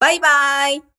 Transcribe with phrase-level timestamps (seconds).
[0.00, 0.89] バイバイ。